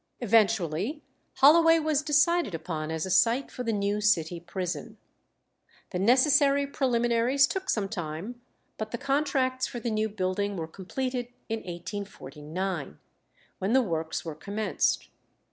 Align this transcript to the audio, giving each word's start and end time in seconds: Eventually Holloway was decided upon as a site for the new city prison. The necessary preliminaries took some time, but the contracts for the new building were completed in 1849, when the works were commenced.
Eventually 0.19 1.03
Holloway 1.35 1.77
was 1.77 2.01
decided 2.01 2.55
upon 2.55 2.89
as 2.89 3.05
a 3.05 3.11
site 3.11 3.51
for 3.51 3.61
the 3.61 3.71
new 3.71 4.01
city 4.01 4.39
prison. 4.39 4.97
The 5.91 5.99
necessary 5.99 6.65
preliminaries 6.65 7.45
took 7.45 7.69
some 7.69 7.87
time, 7.87 8.41
but 8.79 8.89
the 8.89 8.97
contracts 8.97 9.67
for 9.67 9.79
the 9.79 9.91
new 9.91 10.09
building 10.09 10.57
were 10.57 10.67
completed 10.67 11.27
in 11.49 11.59
1849, 11.59 12.97
when 13.59 13.73
the 13.73 13.83
works 13.83 14.25
were 14.25 14.33
commenced. 14.33 15.09